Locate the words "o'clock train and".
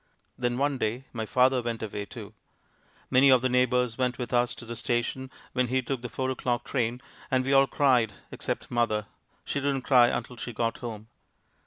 6.31-7.45